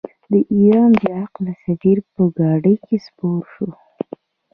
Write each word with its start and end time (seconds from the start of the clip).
د 0.31 0.33
ایران 0.53 0.91
بې 1.01 1.09
عقل 1.23 1.45
سفیر 1.63 1.97
په 2.13 2.23
ګاډۍ 2.37 2.75
کې 2.85 2.97
سپور 3.05 3.41
شو. 3.53 3.67